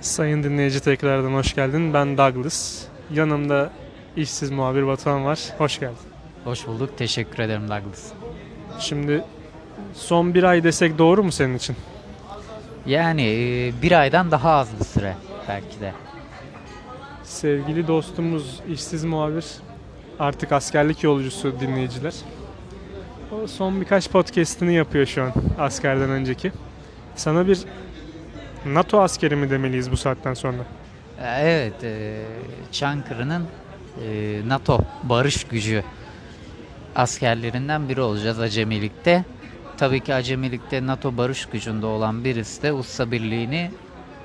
[0.00, 1.94] Sayın dinleyici tekrardan hoş geldin.
[1.94, 2.84] Ben Douglas.
[3.14, 3.70] Yanımda
[4.16, 5.40] işsiz muhabir Batuhan var.
[5.58, 5.96] Hoş geldin.
[6.44, 6.98] Hoş bulduk.
[6.98, 8.12] Teşekkür ederim Douglas.
[8.78, 9.24] Şimdi
[9.94, 11.76] son bir ay desek doğru mu senin için?
[12.86, 15.16] Yani e, bir aydan daha az bir süre
[15.48, 15.92] belki de.
[17.22, 19.46] Sevgili dostumuz işsiz muhabir
[20.18, 22.14] artık askerlik yolcusu dinleyiciler.
[23.32, 26.52] O son birkaç podcast'ini yapıyor şu an askerden önceki.
[27.16, 27.58] Sana bir
[28.66, 30.62] NATO askeri mi demeliyiz bu saatten sonra?
[31.18, 32.22] E, Evet, e,
[32.72, 33.46] Çankırı'nın
[34.06, 35.82] e, NATO barış gücü
[36.94, 39.24] askerlerinden biri olacağız acemilikte.
[39.76, 43.70] Tabii ki acemilikte NATO barış gücünde olan birisi de Usta Birliği'ni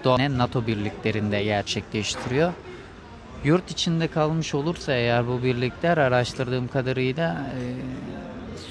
[0.03, 2.53] Doğan NATO birliklerinde gerçekleştiriyor.
[3.44, 7.61] Yurt içinde kalmış olursa eğer bu birlikler araştırdığım kadarıyla e,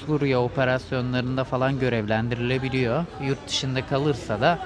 [0.05, 3.05] Suriye operasyonlarında falan görevlendirilebiliyor.
[3.23, 4.59] Yurt dışında kalırsa da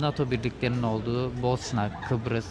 [0.00, 2.44] NATO birliklerinin olduğu Bosna, Kıbrıs,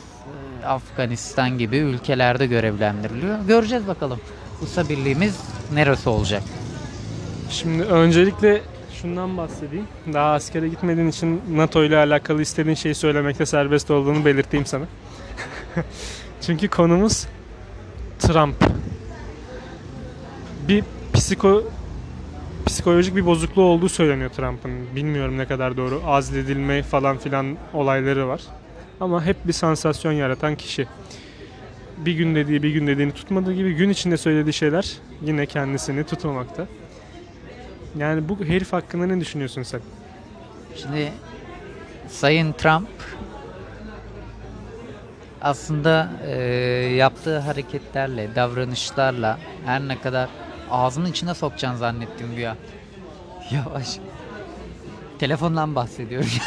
[0.63, 3.39] e, Afganistan gibi ülkelerde görevlendiriliyor.
[3.47, 4.19] Göreceğiz bakalım.
[4.63, 5.39] USA birliğimiz
[5.73, 6.43] neresi olacak?
[7.49, 8.61] Şimdi öncelikle
[8.93, 9.87] şundan bahsedeyim.
[10.13, 14.85] Daha askere gitmediğin için NATO ile alakalı istediğin şeyi söylemekte serbest olduğunu belirteyim sana.
[16.41, 17.27] Çünkü konumuz
[18.19, 18.55] Trump.
[20.67, 21.63] Bir psiko
[22.71, 24.71] psikolojik bir bozukluğu olduğu söyleniyor Trump'ın.
[24.95, 26.01] Bilmiyorum ne kadar doğru.
[26.05, 28.41] Azledilme falan filan olayları var.
[28.99, 30.87] Ama hep bir sansasyon yaratan kişi.
[31.97, 34.91] Bir gün dediği bir gün dediğini tutmadığı gibi gün içinde söylediği şeyler
[35.21, 36.67] yine kendisini tutmamakta.
[37.97, 39.81] Yani bu herif hakkında ne düşünüyorsun sen?
[40.75, 41.11] Şimdi
[42.09, 42.89] Sayın Trump
[45.41, 46.35] aslında e,
[46.95, 50.29] yaptığı hareketlerle, davranışlarla her ne kadar
[50.71, 52.57] ağzının içine sokacaksın zannettim bir an.
[53.51, 53.99] Yavaş.
[55.19, 56.29] Telefondan bahsediyorum.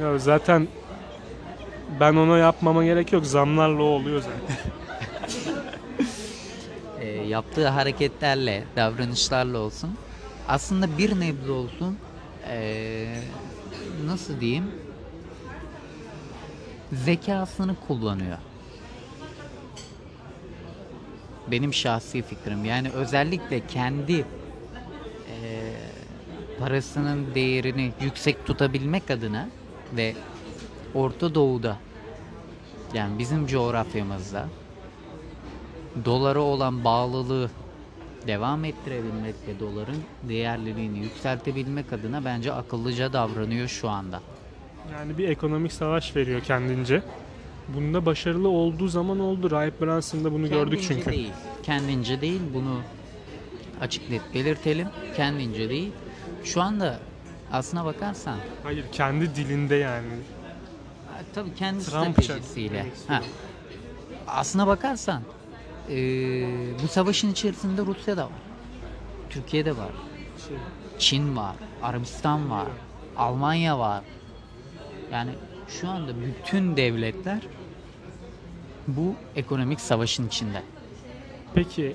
[0.00, 0.68] Ya zaten
[2.00, 3.26] ben ona yapmama gerek yok.
[3.26, 4.56] Zamlarla o oluyor zaten.
[7.00, 9.98] e, yaptığı hareketlerle, davranışlarla olsun
[10.48, 11.98] aslında bir nebze olsun
[12.48, 13.06] e,
[14.06, 14.72] nasıl diyeyim
[16.92, 18.38] zekasını kullanıyor.
[21.50, 24.24] Benim şahsi fikrim yani özellikle kendi e,
[26.58, 29.48] parasının değerini yüksek tutabilmek adına
[29.96, 30.14] ve
[30.94, 31.76] Orta Doğu'da
[32.94, 34.48] yani bizim coğrafyamızda
[36.04, 37.50] dolara olan bağlılığı
[38.26, 44.20] devam ettirebilmek ve doların değerliliğini yükseltebilmek adına bence akıllıca davranıyor şu anda.
[44.92, 47.02] Yani bir ekonomik savaş veriyor kendince.
[47.74, 49.50] Bunda başarılı olduğu zaman oldu.
[49.50, 51.10] Rahip Branson'da bunu gördük Kendince çünkü.
[51.16, 51.32] değil.
[51.62, 52.80] Kendince değil bunu
[53.80, 54.88] açık net belirtelim.
[55.16, 55.92] Kendince değil.
[56.44, 56.98] Şu anda
[57.52, 60.06] aslına bakarsan Hayır kendi dilinde yani.
[61.12, 62.86] ha, tabii kendi Trumpça stratejisiyle.
[63.08, 63.22] Ha.
[64.26, 65.22] Aslına bakarsan
[65.88, 66.46] eee,
[66.82, 68.32] bu savaşın içerisinde Rusya da var.
[69.30, 69.90] Türkiye de var.
[70.48, 70.56] Şey,
[70.98, 72.66] Çin var, Arabistan var,
[73.16, 74.02] Almanya var.
[75.12, 75.30] Yani
[75.68, 77.40] şu anda bütün devletler
[78.88, 80.62] bu ekonomik savaşın içinde.
[81.54, 81.94] Peki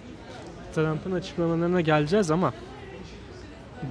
[0.75, 2.53] Trump'ın açıklamalarına geleceğiz ama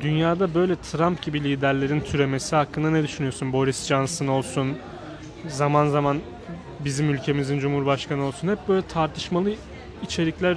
[0.01, 3.53] dünyada böyle Trump gibi liderlerin türemesi hakkında ne düşünüyorsun?
[3.53, 4.77] Boris Johnson olsun,
[5.49, 6.19] zaman zaman
[6.81, 9.53] bizim ülkemizin cumhurbaşkanı olsun hep böyle tartışmalı
[10.03, 10.57] içerikler,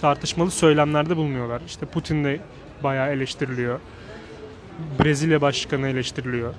[0.00, 1.62] tartışmalı söylemlerde bulunuyorlar.
[1.66, 2.40] İşte Putin de
[2.82, 3.80] bayağı eleştiriliyor.
[5.00, 6.54] Brezilya başkanı eleştiriliyor.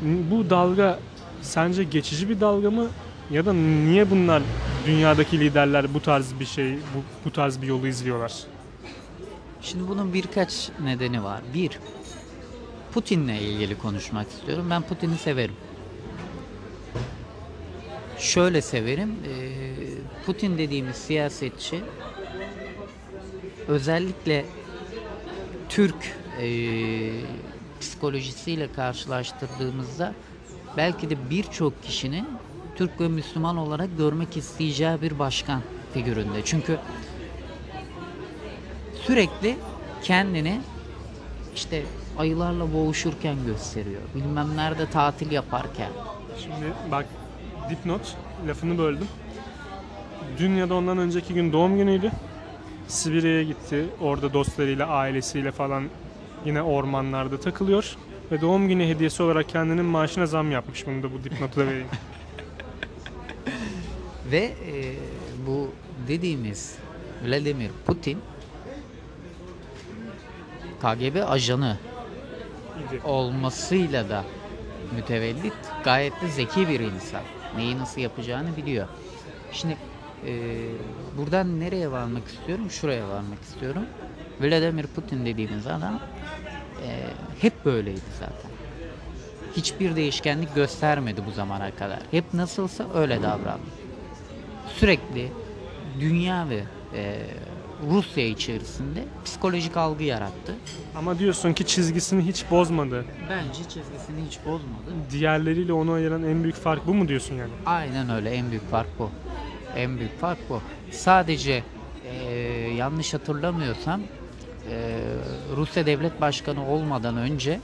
[0.00, 0.98] Bu dalga
[1.42, 2.86] sence geçici bir dalga mı
[3.30, 4.42] ya da niye bunlar
[4.84, 8.50] dünyadaki liderler bu tarz bir şey, bu, bu tarz bir yolu izliyorlar?
[9.58, 11.52] Şimdi bunun birkaç nedeni var.
[11.52, 11.80] Bir,
[12.90, 14.70] Putin'le ilgili konuşmak istiyorum.
[14.70, 15.58] Ben Putin'i severim.
[18.14, 19.24] Şöyle severim.
[19.24, 21.90] eee, Putin dediğimiz siyasetçi
[23.66, 24.50] özellikle
[25.68, 27.42] Türk eee,
[27.80, 30.16] psikolojisiyle karşılaştırdığımızda
[30.76, 32.39] belki de birçok kişinin
[32.80, 35.62] Türk ve Müslüman olarak görmek isteyeceği bir başkan
[35.94, 36.44] figüründe.
[36.44, 36.78] Çünkü
[39.02, 39.56] sürekli
[40.02, 40.60] kendini
[41.54, 41.82] işte
[42.18, 44.00] ayılarla boğuşurken gösteriyor.
[44.14, 45.90] Bilmem nerede tatil yaparken.
[46.38, 47.06] Şimdi bak
[47.70, 48.16] dipnot
[48.48, 49.08] lafını böldüm.
[50.38, 52.10] Dün ya da ondan önceki gün doğum günüydü.
[52.88, 53.86] Sibirya'ya gitti.
[54.00, 55.84] Orada dostlarıyla, ailesiyle falan
[56.44, 57.96] yine ormanlarda takılıyor.
[58.32, 60.86] Ve doğum günü hediyesi olarak kendinin maaşına zam yapmış.
[60.86, 61.86] Bunu da bu dipnotu da vereyim.
[64.32, 64.94] Ve e,
[65.46, 65.70] bu
[66.08, 66.76] dediğimiz
[67.26, 68.18] Vladimir Putin
[70.80, 71.76] KGB ajanı
[73.04, 74.24] olmasıyla da
[74.94, 75.54] mütevellit
[75.84, 77.22] gayet de zeki bir insan.
[77.56, 78.88] Neyi nasıl yapacağını biliyor.
[79.52, 79.76] Şimdi
[80.26, 80.32] e,
[81.18, 82.70] buradan nereye varmak istiyorum?
[82.70, 83.82] Şuraya varmak istiyorum.
[84.40, 86.00] Vladimir Putin dediğimiz adam
[86.86, 87.06] e,
[87.40, 88.50] hep böyleydi zaten.
[89.56, 91.98] Hiçbir değişkenlik göstermedi bu zamana kadar.
[92.10, 93.79] Hep nasılsa öyle davrandı.
[94.78, 95.28] Sürekli
[96.00, 96.60] dünya ve
[96.94, 97.26] e,
[97.90, 100.54] Rusya içerisinde psikolojik algı yarattı.
[100.96, 103.04] Ama diyorsun ki çizgisini hiç bozmadı.
[103.30, 105.10] Bence çizgisini hiç bozmadı.
[105.10, 107.52] Diğerleriyle onu ayıran en büyük fark bu mu diyorsun yani?
[107.66, 108.30] Aynen öyle.
[108.30, 109.10] En büyük fark bu.
[109.76, 110.60] En büyük fark bu.
[110.90, 111.62] Sadece
[112.04, 114.00] eee, yanlış hatırlamıyorsam
[114.66, 114.98] eee,
[115.56, 117.60] Rusya Devlet Başkanı olmadan önce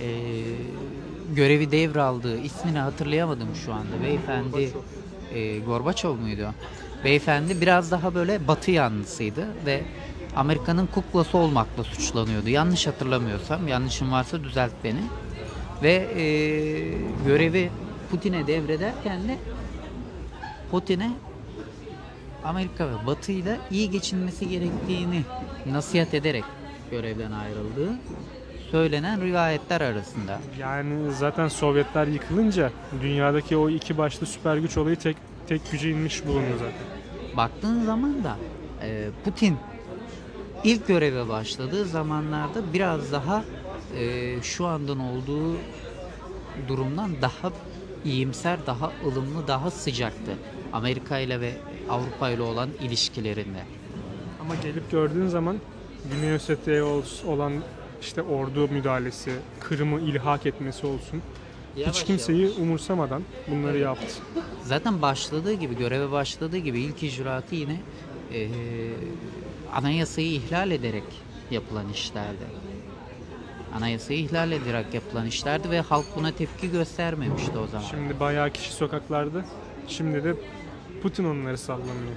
[0.00, 0.56] eee,
[1.34, 4.02] görevi devraldığı ismini hatırlayamadım şu anda.
[4.02, 4.72] Beyefendi
[5.30, 6.54] eee Gorbaçov muydu?
[7.04, 9.88] Beyefendi biraz daha böyle batı yanlısıydı ve
[10.34, 12.48] Amerika'nın kuklası olmakla suçlanıyordu.
[12.48, 15.12] Yanlış hatırlamıyorsam, yanlışım varsa düzelt beni.
[15.82, 17.72] Ve eee, görevi
[18.08, 19.40] Putin'e devrederken de
[20.68, 21.20] Putin'e
[22.42, 25.26] Amerika ve Batı ile iyi geçinmesi gerektiğini
[25.64, 26.46] nasihat ederek
[26.90, 28.02] görevden ayrıldığı
[28.70, 30.40] söylenen rivayetler arasında.
[30.58, 32.70] Yani zaten Sovyetler yıkılınca
[33.02, 35.16] dünyadaki o iki başlı süper güç olayı tek
[35.46, 36.86] tek güce inmiş bulunuyor zaten.
[37.36, 38.36] Baktığın zaman da
[38.82, 39.56] e, Putin
[40.64, 43.44] ilk göreve başladığı zamanlarda biraz daha
[43.98, 45.56] e, şu andan olduğu
[46.68, 47.52] durumdan daha
[48.04, 50.32] iyimser, daha ılımlı, daha sıcaktı.
[50.72, 51.52] Amerika ile ve
[51.90, 53.58] Avrupa ile olan ilişkilerinde.
[54.40, 55.56] Ama gelip gördüğün zaman
[56.14, 57.52] Güney Ossetya'ya ol- olan
[58.00, 59.30] işte ordu müdahalesi,
[59.60, 61.22] Kırım'ı ilhak etmesi olsun.
[61.86, 64.14] Hiç kimseyi umursamadan bunları yaptı.
[64.64, 67.80] Zaten başladığı gibi, göreve başladığı gibi ilk icraatı yine
[68.32, 68.48] eee,
[69.74, 71.02] anayasayı ihlal ederek
[71.50, 72.44] yapılan işlerdi.
[73.76, 77.84] Anayasayı ihlal ederek yapılan işlerdi ve halk buna tepki göstermemişti o zaman.
[77.84, 79.44] Şimdi bayağı kişi sokaklarda.
[79.88, 80.34] Şimdi de
[81.02, 82.16] Putin onları sallamıyor.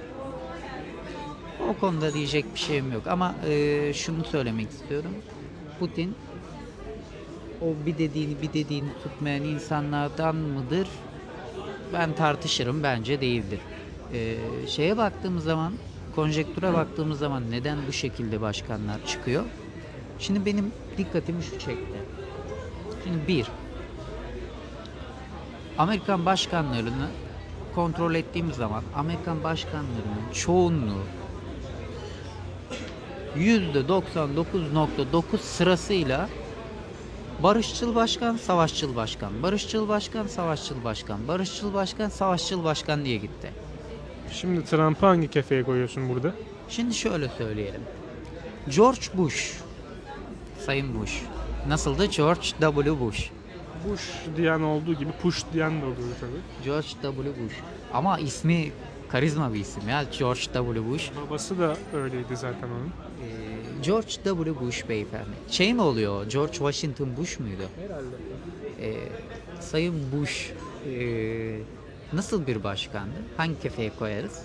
[1.70, 5.10] O konuda diyecek bir şeyim yok ama eee, şunu söylemek istiyorum.
[5.82, 6.18] Putin
[7.60, 11.06] o bir dediğini bir dediğini tutmayan insanlardan mıdır?
[11.92, 13.68] Ben tartışırım bence değildir.
[14.10, 15.80] Eee, şeye baktığımız zaman
[16.12, 19.50] konjektüre baktığımız zaman neden bu şekilde başkanlar çıkıyor?
[20.18, 22.06] Şimdi benim dikkatimi şu çekti.
[22.98, 23.56] Şimdi bir
[25.76, 27.16] Amerikan başkanlarını
[27.70, 31.12] kontrol ettiğimiz zaman Amerikan başkanlarının çoğunluğu
[33.38, 36.28] %99.9 sırasıyla
[37.42, 43.50] barışçıl başkan, savaşçıl başkan, barışçıl başkan, savaşçıl başkan, barışçıl başkan, savaşçıl başkan diye gitti.
[44.32, 46.34] Şimdi Trump'ı hangi kefeye koyuyorsun burada?
[46.68, 47.80] Şimdi şöyle söyleyelim.
[48.68, 49.52] George Bush,
[50.66, 51.22] Sayın Bush.
[51.68, 52.06] Nasıldı?
[52.06, 53.00] George W.
[53.00, 53.30] Bush.
[53.88, 54.02] Bush
[54.36, 56.64] diyen olduğu gibi push diyen de oluyor tabii.
[56.64, 57.44] George W.
[57.44, 57.54] Bush.
[57.92, 58.72] Ama ismi
[59.12, 60.04] karizma bir isim ya.
[60.18, 60.90] George W.
[60.90, 61.10] Bush.
[61.26, 62.86] Babası da öyleydi zaten onun.
[62.86, 64.60] Ee, George W.
[64.60, 65.30] Bush beyefendi.
[65.50, 66.26] Şey mi oluyor?
[66.26, 67.62] George Washington Bush muydu?
[67.82, 68.16] Herhalde.
[68.80, 68.94] Ee,
[69.60, 70.52] Sayın Bush
[70.86, 71.58] ee,
[72.12, 73.14] nasıl bir başkandı?
[73.36, 74.42] Hangi kefeye koyarız?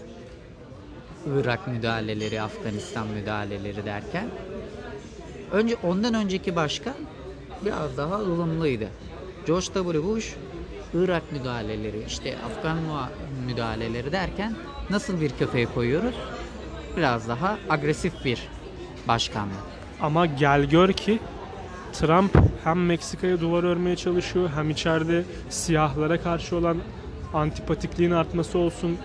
[1.35, 4.29] Irak müdahaleleri, Afganistan müdahaleleri derken.
[5.51, 6.95] Önce ondan önceki başkan
[7.65, 8.87] biraz daha ılımlıydı.
[9.47, 10.03] George W.
[10.03, 10.35] Bush
[10.93, 12.77] Irak müdahaleleri, işte Afgan
[13.47, 14.53] müdahaleleri derken
[14.89, 16.15] nasıl bir kefeye koyuyoruz?
[16.97, 18.47] Biraz daha agresif bir
[19.07, 19.57] başkanlık.
[20.01, 21.19] Ama gel gör ki
[21.93, 26.77] Trump hem Meksika'ya duvar örmeye çalışıyor hem içeride siyahlara karşı olan
[27.33, 28.97] antipatikliğin artması olsun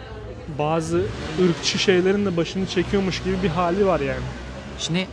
[0.59, 1.03] bazı
[1.45, 4.25] ırkçı şeylerin de başını çekiyormuş gibi bir hali var yani.
[4.79, 5.07] Şimdi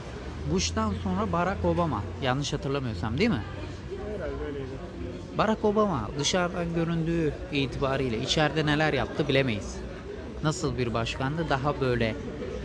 [0.51, 3.43] Bush'tan sonra Barack Obama yanlış hatırlamıyorsam değil mi?
[4.49, 4.79] Öyleydi.
[5.37, 9.83] Barack Obama dışarıdan göründüğü itibariyle içeride neler yaptı bilemeyiz.
[10.43, 11.49] Nasıl bir başkandı?
[11.49, 12.15] Daha böyle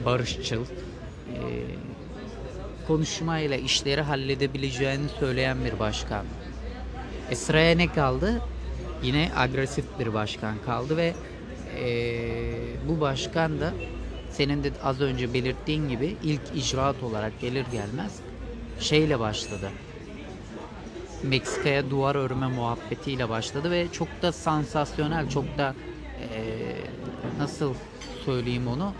[0.05, 0.67] barışçıl,
[1.27, 1.37] e,
[2.87, 6.27] konuşmayla işleri halledebileceğini söyleyen bir başkan.
[7.31, 8.43] E sıraya ne kaldı?
[9.03, 11.17] Yine agresif bir başkan kaldı ve
[11.67, 11.87] e,
[12.89, 13.75] bu başkan da
[14.29, 18.23] senin de az önce belirttiğin gibi ilk icraat olarak gelir gelmez
[18.79, 19.73] şeyle başladı.
[21.29, 25.75] Meksika'ya duvar örme muhabbetiyle başladı ve çok da sansasyonel, çok da
[26.21, 26.77] eee,
[27.39, 27.75] nasıl
[28.25, 28.93] söyleyeyim onu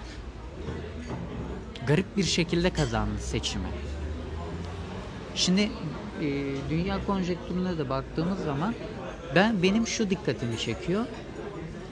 [1.87, 3.69] garip bir şekilde kazandı seçimi.
[5.35, 5.61] Şimdi
[6.21, 6.31] eee,
[6.71, 8.75] dünya konjektürüne de baktığımız zaman
[9.35, 11.05] ben benim şu dikkatimi çekiyor.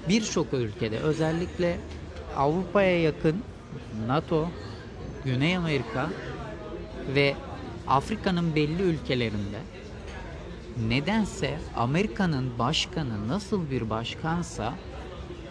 [0.08, 1.78] Birçok ülkede özellikle
[2.36, 3.42] Avrupa'ya yakın
[4.06, 4.48] NATO,
[5.24, 6.10] Güney Amerika
[7.14, 7.34] ve
[7.88, 9.58] Afrika'nın belli ülkelerinde
[10.88, 14.74] nedense Amerika'nın başkanı nasıl bir başkansa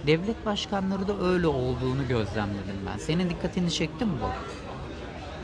[0.08, 2.98] devlet başkanları da öyle olduğunu gözlemledim ben.
[2.98, 4.28] Senin dikkatini çekti mi bu?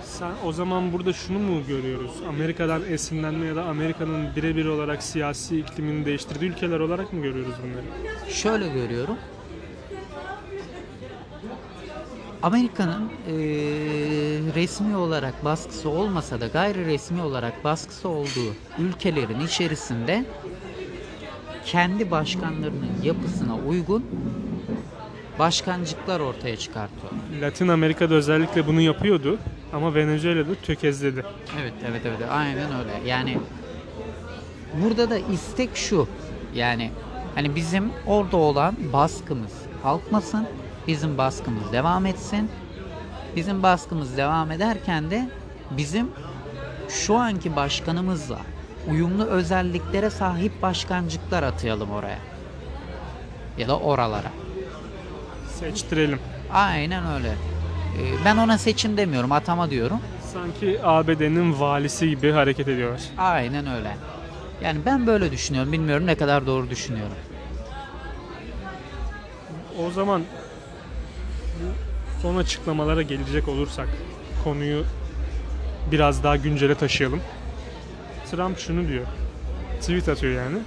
[0.03, 2.11] Sen o zaman burada şunu mu görüyoruz?
[2.29, 7.85] Amerika'dan esinlenme ya da Amerika'nın birebir olarak siyasi iklimini değiştirdiği ülkeler olarak mı görüyoruz bunları?
[8.31, 9.17] Şöyle görüyorum.
[12.43, 13.33] Amerika'nın eee,
[14.55, 20.25] resmi olarak baskısı olmasa da gayri resmi olarak baskısı olduğu ülkelerin içerisinde
[21.65, 24.03] kendi başkanlarının yapısına uygun
[25.39, 27.13] başkancıklar ortaya çıkartıyor.
[27.41, 29.37] Latin Amerika'da özellikle bunu yapıyordu
[29.73, 31.23] ama Venezuela'da tökezledi.
[31.61, 32.19] Evet, evet, evet.
[32.31, 33.07] Aynen öyle.
[33.09, 33.37] Yani
[34.83, 36.07] burada da istek şu.
[36.55, 36.89] Yani
[37.35, 39.51] hani bizim orada olan baskımız
[39.83, 40.47] kalkmasın.
[40.87, 42.49] Bizim baskımız devam etsin.
[43.35, 45.29] Bizim baskımız devam ederken de
[45.71, 46.09] bizim
[46.89, 48.37] şu anki başkanımızla
[48.91, 52.19] uyumlu özelliklere sahip başkancıklar atayalım oraya.
[53.57, 54.31] Ya da oralara.
[55.59, 56.19] Seçtirelim.
[56.53, 57.29] Aynen öyle.
[57.29, 59.99] Ee, Ben ona seçim demiyorum, atama diyorum.
[60.33, 63.01] Sanki ABD'nin valisi gibi hareket ediyorlar.
[63.17, 63.97] Aynen öyle.
[64.63, 65.71] Yani ben böyle düşünüyorum.
[65.71, 67.17] Bilmiyorum ne kadar doğru düşünüyorum.
[69.87, 70.21] O zaman
[72.21, 73.87] son açıklamalara gelecek olursak
[74.43, 74.83] konuyu
[75.91, 77.21] biraz daha güncele taşıyalım.
[78.31, 79.05] Trump şunu diyor.
[79.81, 80.57] Tweet atıyor yani.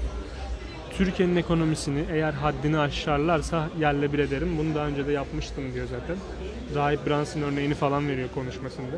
[0.98, 4.58] Türkiye'nin ekonomisini eğer haddini aşarlarsa yerle bir ederim.
[4.58, 6.16] Bunu daha önce de yapmıştım diyor zaten.
[6.74, 8.96] Rahip Brunson örneğini falan veriyor konuşmasında.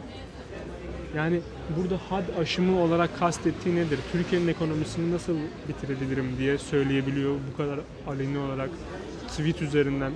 [1.16, 1.40] Yani
[1.76, 3.99] burada had aşımı olarak kastettiği nedir?
[4.12, 5.37] Türkiye'nin ekonomisini nasıl
[5.68, 8.70] bitirebilirim diye söyleyebiliyor bu kadar aleni olarak
[9.28, 10.12] tweet üzerinden.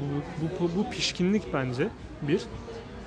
[0.00, 1.88] Bu, bu, bu, bu pişkinlik bence
[2.22, 2.42] bir.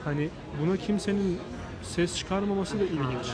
[0.03, 0.29] Hani
[0.61, 1.39] buna kimsenin
[1.83, 3.27] ses çıkarmaması da ilginç.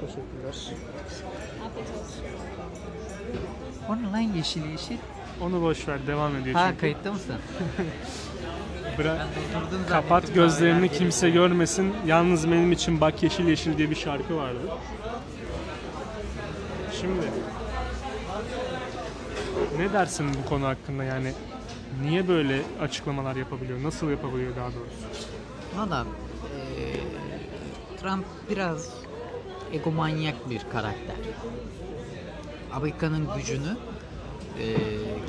[0.00, 0.54] Teşekkürler.
[3.88, 4.96] O ne lan yeşil yeşil?
[5.40, 6.80] Onu boş ver devam ediyor Ha çünkü.
[6.80, 7.34] kayıtta mısın?
[8.98, 9.26] Bırak,
[9.88, 11.94] kapat gözlerini kimse görmesin.
[12.06, 14.58] Yalnız benim için bak yeşil yeşil diye bir şarkı vardı.
[17.00, 17.26] Şimdi
[19.78, 21.32] ne dersin bu konu hakkında yani
[22.02, 23.82] niye böyle açıklamalar yapabiliyor?
[23.82, 25.26] Nasıl yapabiliyor daha doğrusu?
[25.76, 26.06] Valla
[26.78, 27.00] eee,
[28.00, 28.88] Trump biraz
[29.72, 31.16] egomanyak bir karakter.
[32.72, 33.76] Amerika'nın gücünü
[34.58, 34.66] eee,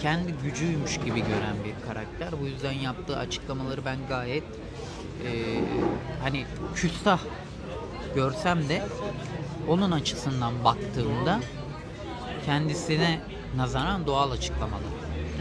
[0.02, 2.40] kendi gücüymüş gibi gören bir karakter.
[2.42, 4.44] Bu yüzden yaptığı açıklamaları ben gayet
[5.24, 5.62] eee,
[6.24, 7.20] hani küstah
[8.16, 8.82] görsem de
[9.68, 11.40] onun açısından baktığımda
[12.46, 13.20] kendisine
[13.58, 14.82] nazaran doğal açıklamalar.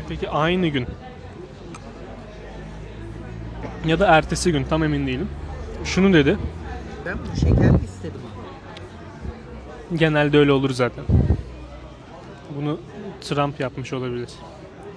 [0.08, 0.86] Peki aynı gün
[3.86, 5.28] ya da ertesi gün tam emin değilim.
[5.84, 6.38] Şunu dedi.
[7.06, 8.20] Ben bunu şekerli istedim.
[9.94, 11.04] Genelde öyle olur zaten.
[12.56, 12.80] Bunu
[13.21, 14.28] Trump yapmış olabilir.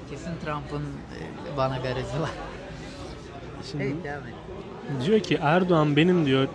[0.09, 2.29] Kesin Trump'ın e, bana garezi var.
[3.71, 4.33] Şimdi Evet devam et.
[5.05, 6.47] Diyor ki Erdoğan benim diyor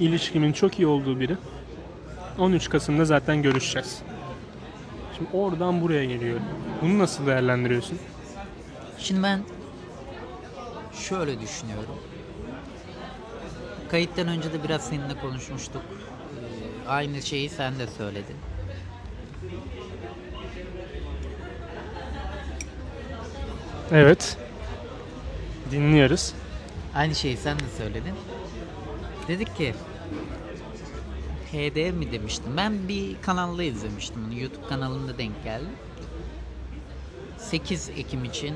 [0.00, 1.36] ilişkimin çok iyi olduğu biri.
[2.38, 4.02] 13 Kasım'da zaten görüşeceğiz.
[5.16, 6.40] Şimdi oradan buraya geliyor.
[6.82, 7.98] Bunu nasıl değerlendiriyorsun?
[8.98, 9.40] Şimdi ben
[10.92, 11.98] şöyle düşünüyorum.
[13.90, 15.82] Kayıttan önce de biraz seninle konuşmuştuk.
[15.82, 18.36] Ee, aynı şeyi sen de söyledin.
[23.92, 24.36] Evet.
[25.70, 26.34] Dinliyoruz.
[26.94, 28.14] Aynı şeyi sen de söyledin.
[29.28, 29.74] Dedik ki
[31.52, 32.56] HD mi demiştim.
[32.56, 34.40] Ben bir kanalda izlemiştim onu.
[34.40, 35.68] YouTube kanalında denk geldi.
[37.38, 38.54] 8 Ekim için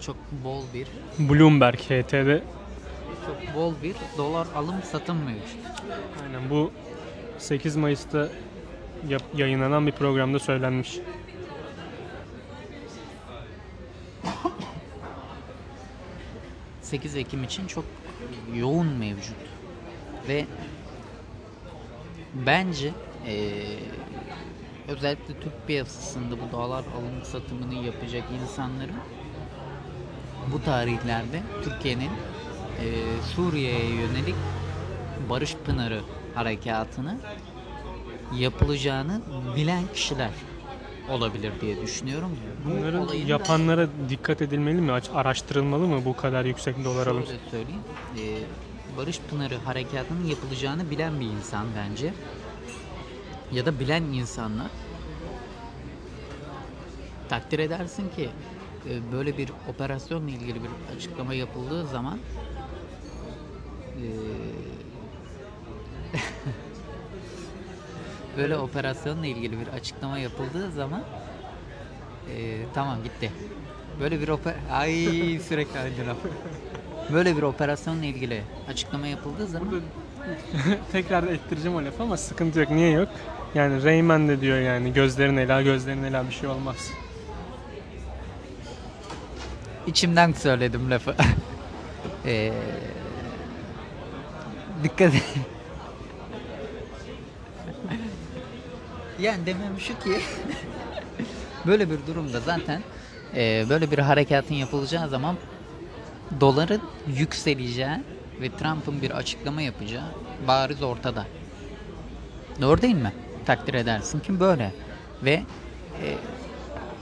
[0.00, 0.86] çok bol bir
[1.18, 2.42] Bloomberg HT'de
[3.26, 5.58] çok bol bir dolar alım satım mevcut.
[6.22, 6.72] aynen bu
[7.38, 8.28] 8 Mayıs'ta
[9.34, 10.98] yayınlanan bir programda söylenmiş.—
[16.82, 17.84] 8 Ekim için çok
[18.54, 19.36] yoğun mevcut
[20.28, 20.46] ve
[22.34, 22.92] bence
[23.26, 23.78] eee,
[24.88, 28.96] özellikle Türk piyasasında bu dolar alım satımını yapacak insanların
[30.52, 32.10] bu tarihlerde Türkiye'nin
[32.82, 32.92] eee,
[33.34, 34.34] Suriye'ye yönelik
[35.30, 36.00] Barış Pınarı
[36.34, 37.18] harekatını
[38.32, 39.22] yapılacağını
[39.56, 40.32] bilen kişiler
[41.08, 42.30] olabilir diye düşünüyorum.
[42.64, 44.92] Bu Bunların da- yapanlara dikkat edilmeli mi?
[44.92, 47.24] Araştırılmalı mı bu kadar yüksek dolar alım?
[47.26, 47.82] Şöyle söyleyeyim.
[48.16, 48.44] Ee,
[48.96, 52.14] Barış Pınarı harekatının yapılacağını bilen bir insan bence.
[53.52, 54.70] Ya da bilen insanlar
[57.28, 58.28] takdir edersin ki
[58.88, 62.18] e, böyle bir operasyonla ilgili bir açıklama yapıldığı zaman
[63.96, 64.02] e,
[68.36, 71.02] böyle operasyonla ilgili bir açıklama yapıldığı zaman
[72.30, 73.32] e, tamam gitti.
[74.00, 74.92] Böyle bir oper ay
[75.48, 76.16] sürekli aynı laf.
[77.12, 79.84] Böyle bir operasyonla ilgili açıklama yapıldığı zaman Burada
[80.92, 82.70] tekrar ettireceğim o lafı ama sıkıntı yok.
[82.70, 83.08] Niye yok?
[83.54, 86.90] Yani Rayman de diyor yani gözlerin ela gözlerin ela bir şey olmaz.
[89.86, 91.14] İçimden söyledim lafı.
[92.26, 92.52] Ee,
[94.84, 95.12] dikkat
[99.22, 100.20] yani demem şu ki
[101.66, 102.82] böyle bir durumda zaten
[103.36, 105.36] e, böyle bir harekatın yapılacağı zaman
[106.40, 106.82] doların
[107.16, 107.98] yükseleceği
[108.40, 110.04] ve Trump'ın bir açıklama yapacağı
[110.48, 111.26] bariz ortada.
[112.60, 113.12] Doğru değil mi?
[113.46, 114.72] Takdir edersin ki böyle.
[115.22, 115.42] Ve
[116.02, 116.16] e,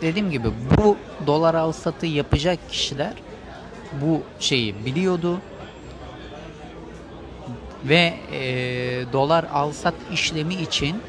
[0.00, 0.96] dediğim gibi bu
[1.26, 3.12] dolar al satı yapacak kişiler
[4.00, 5.40] bu şeyi biliyordu
[7.84, 8.42] ve e,
[9.12, 11.02] dolar al sat işlemi için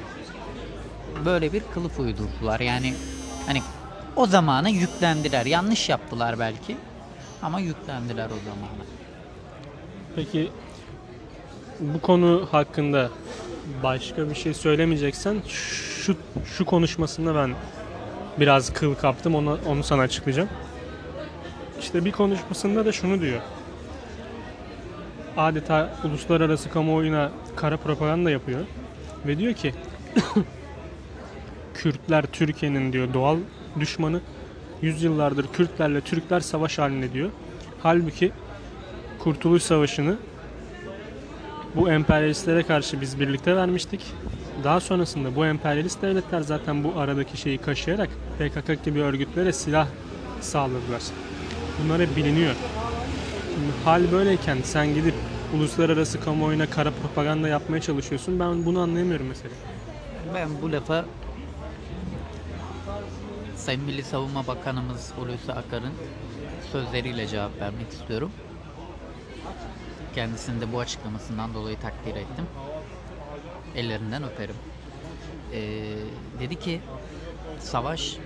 [1.25, 2.59] böyle bir kılıf uydurdular.
[2.59, 2.93] Yani
[3.47, 3.61] hani
[4.15, 5.45] o zamana yüklendiler.
[5.45, 6.77] Yanlış yaptılar belki
[7.41, 8.85] ama yüklendiler o zamana.
[10.15, 10.51] Peki
[11.79, 13.09] bu konu hakkında
[13.83, 17.55] başka bir şey söylemeyeceksen şu şu konuşmasında ben
[18.39, 20.49] biraz kıl kaptım onu onu sana açıklayacağım.
[21.81, 23.41] İşte bir konuşmasında da şunu diyor.
[25.37, 28.59] Adeta uluslararası kamuoyuna kara propaganda yapıyor
[29.27, 29.73] ve diyor ki
[31.83, 33.37] Kürtler Türkiye'nin diyor doğal
[33.79, 34.21] düşmanı.
[34.81, 37.29] Yüzyıllardır Kürtlerle Türkler savaş halinde diyor.
[37.83, 38.31] Halbuki
[39.19, 40.17] Kurtuluş Savaşı'nı
[41.75, 44.01] bu emperyalistlere karşı biz birlikte vermiştik.
[44.63, 48.09] Daha sonrasında bu emperyalist devletler zaten bu aradaki şeyi kaşıyarak
[48.39, 49.87] PKK gibi örgütlere silah
[50.41, 51.01] sağladılar.
[51.83, 52.55] Bunlar biliniyor.
[53.53, 55.15] Şimdi hal böyleyken sen gidip
[55.55, 58.39] uluslararası kamuoyuna kara propaganda yapmaya çalışıyorsun.
[58.39, 59.53] Ben bunu anlayamıyorum mesela.
[60.35, 61.05] Ben bu lafa
[63.61, 65.93] Sayın Milli Savunma Bakanımız Hulusi Akar'ın
[66.71, 68.31] sözleriyle cevap vermek istiyorum.
[70.15, 72.45] Kendisini de bu açıklamasından dolayı takdir ettim.
[73.75, 74.55] Ellerinden öperim.
[75.53, 75.93] Ee,
[76.39, 76.81] dedi ki
[77.59, 78.17] savaş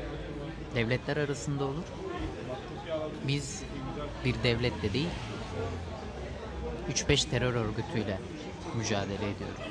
[0.76, 1.84] devletler arasında olur.
[3.28, 3.64] Biz
[4.26, 5.10] bir devletle değil
[6.94, 8.20] 3-5 terör örgütüyle
[8.78, 9.62] mücadele ediyoruz.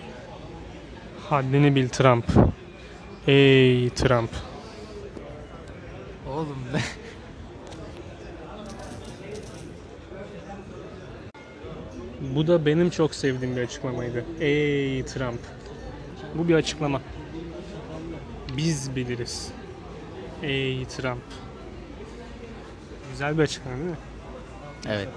[1.31, 2.25] Haddini bil Trump.
[3.27, 4.31] Ey Trump.
[6.35, 6.81] Oğlum be.
[12.21, 14.25] Bu da benim çok sevdiğim bir açıklamaydı.
[14.41, 15.41] Ey Trump.
[16.35, 17.01] Bu bir açıklama.
[18.57, 19.53] Biz biliriz.
[20.43, 21.23] Ey Trump.
[23.11, 23.97] Güzel bir açıklama değil mi?
[24.89, 25.09] Evet.